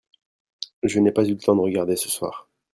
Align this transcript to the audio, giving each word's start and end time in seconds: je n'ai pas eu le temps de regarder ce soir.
je 0.81 0.99
n'ai 0.99 1.11
pas 1.11 1.25
eu 1.25 1.33
le 1.33 1.37
temps 1.37 1.55
de 1.55 1.61
regarder 1.61 1.95
ce 1.95 2.09
soir. 2.09 2.49